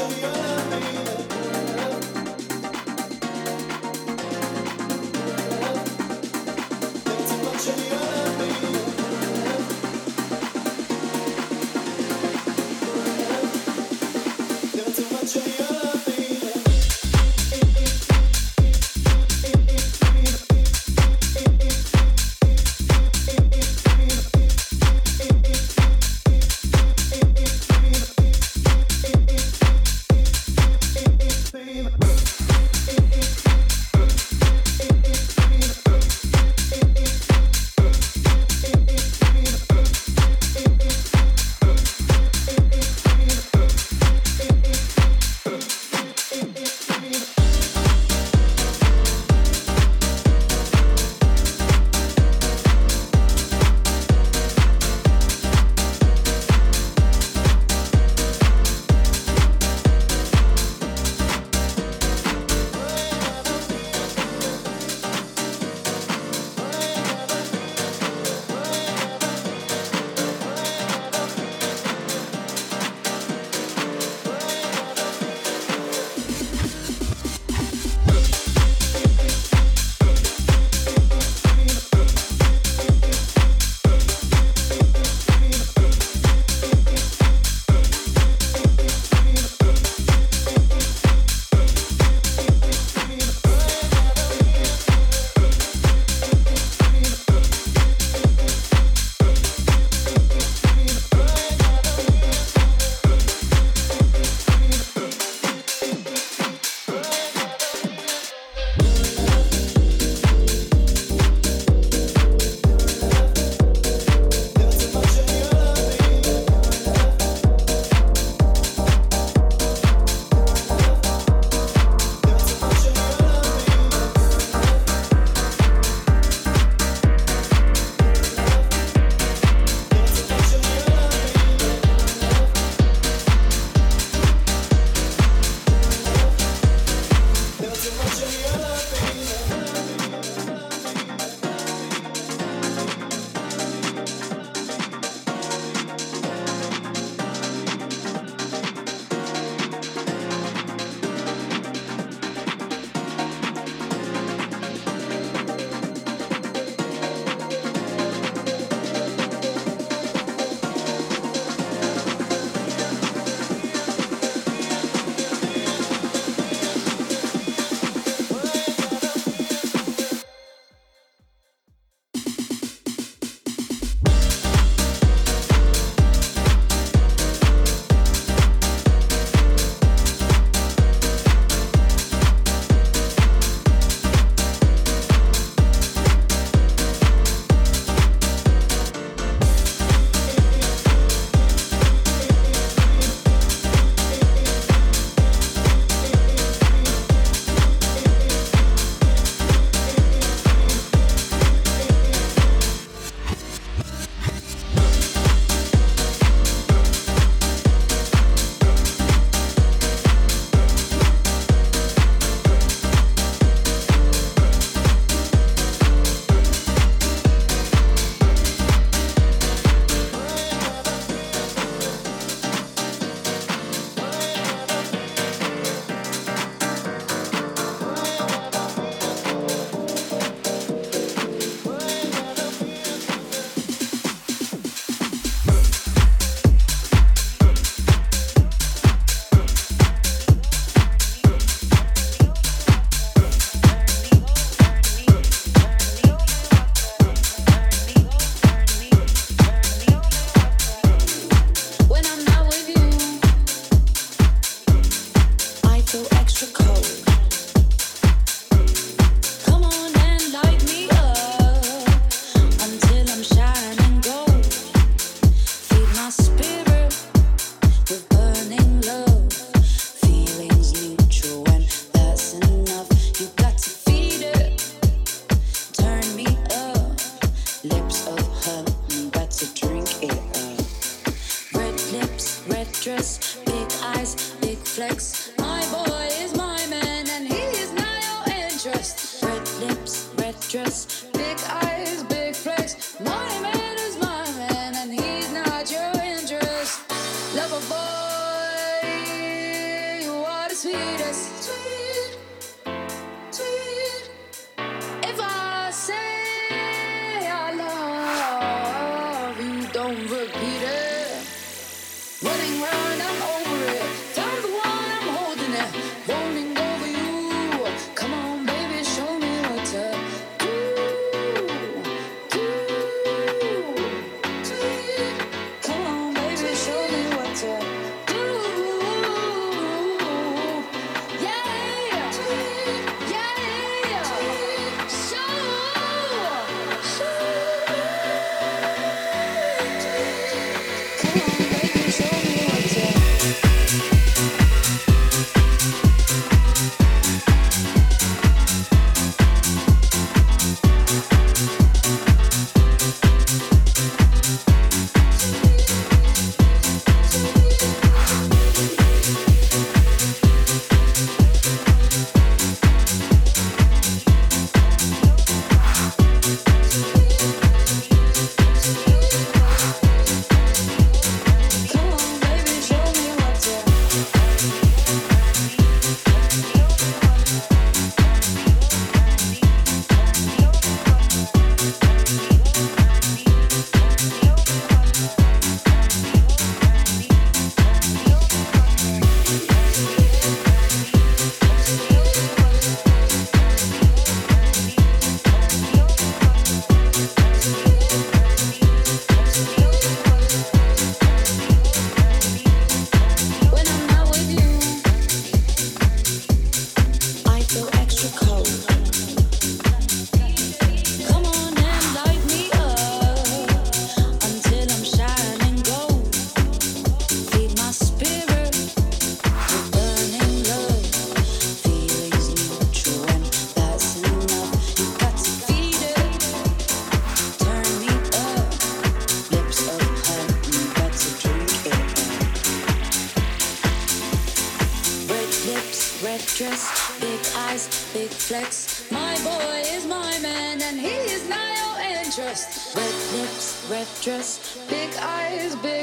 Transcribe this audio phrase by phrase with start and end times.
[0.00, 0.39] show you.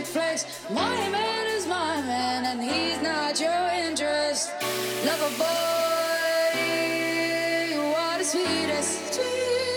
[0.08, 0.46] flex.
[0.70, 4.52] My man is my man, and he's not your interest.
[5.06, 6.54] Lover boy,
[7.74, 9.77] you are the sweetest.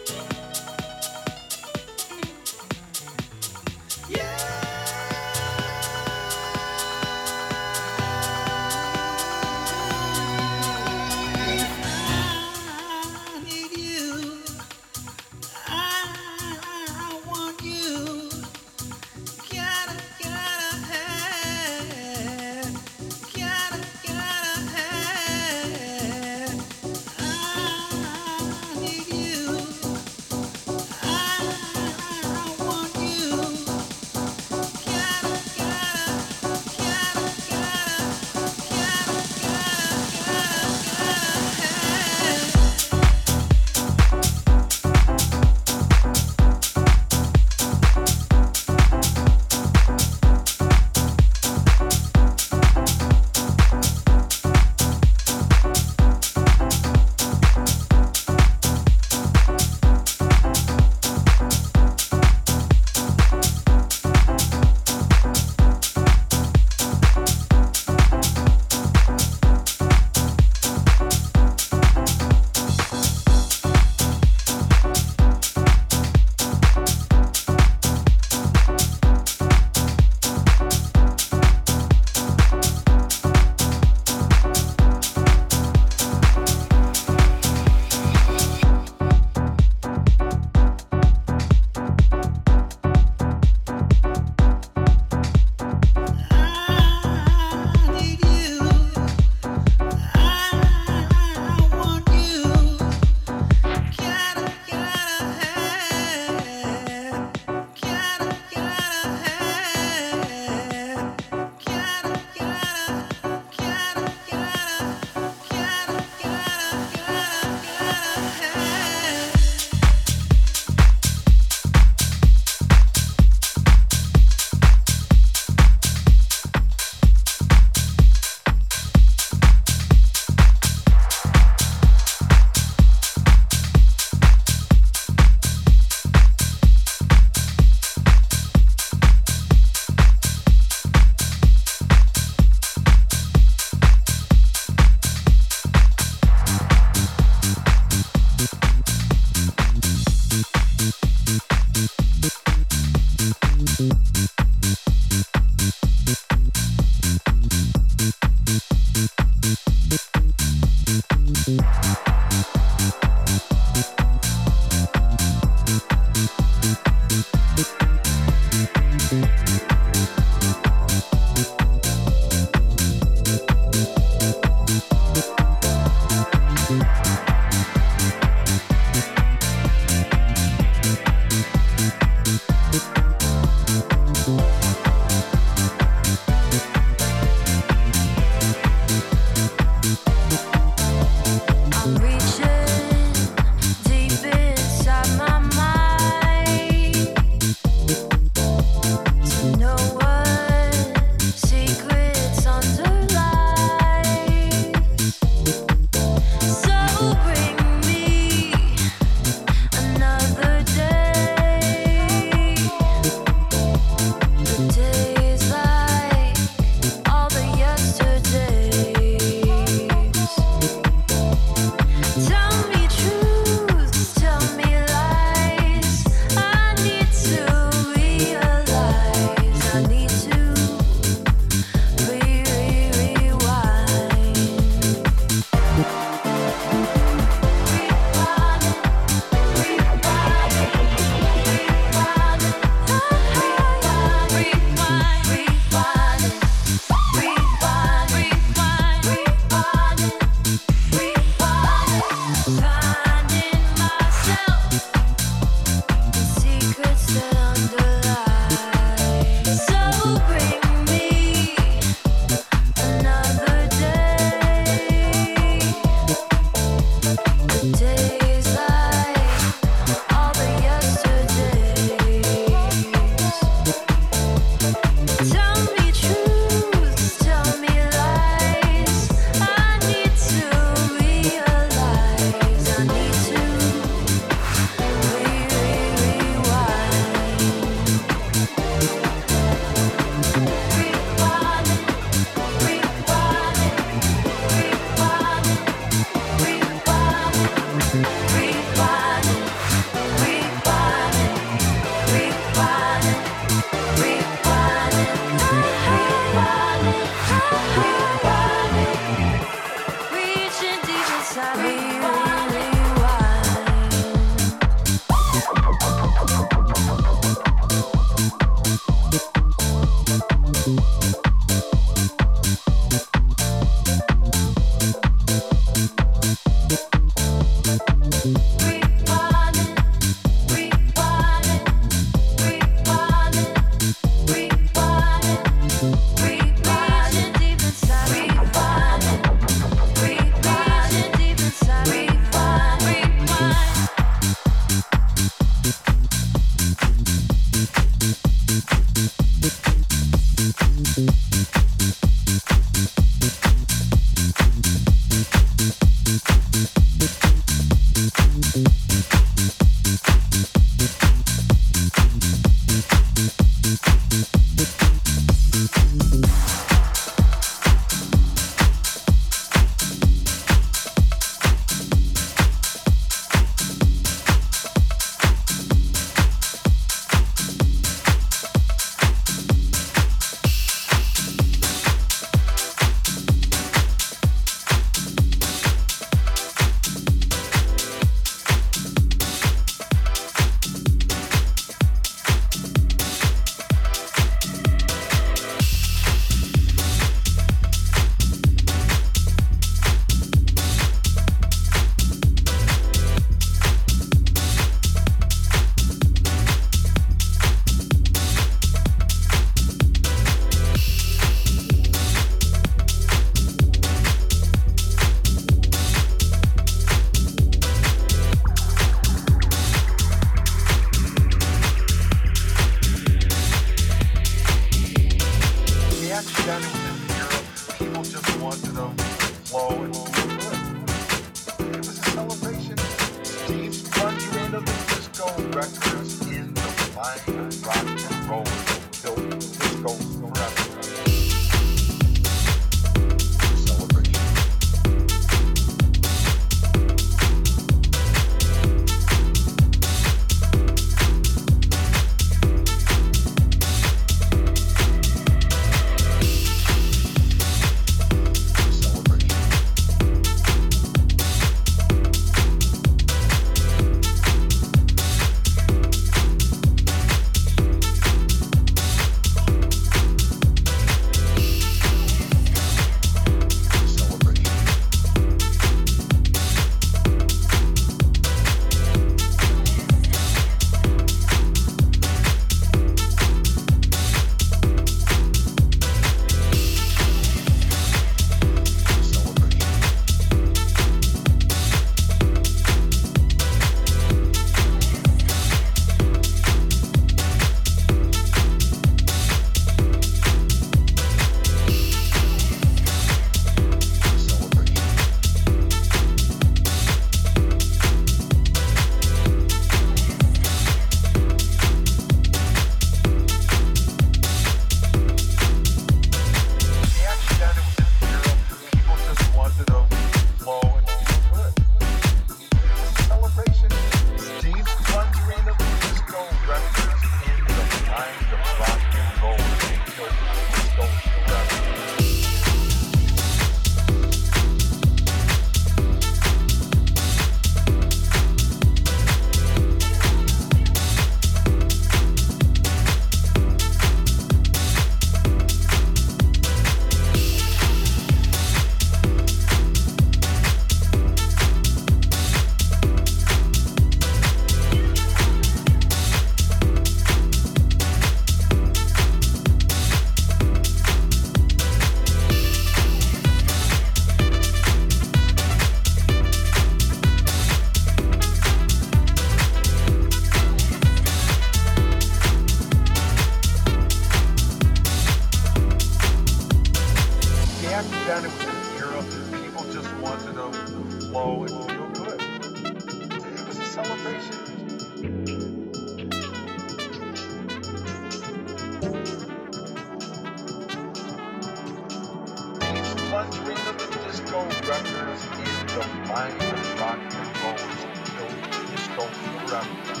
[594.41, 596.41] Carl Rutgers in the mind,
[596.79, 600.00] rock and rollers until he is forever.